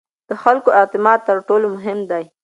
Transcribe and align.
د 0.29 0.31
خلکو 0.43 0.69
اعتماد 0.79 1.19
تر 1.27 1.37
ټولو 1.47 1.65
مهم 1.75 1.99
دی 2.11 2.23